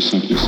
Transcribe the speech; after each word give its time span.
Just 0.00 0.12
simply 0.12 0.39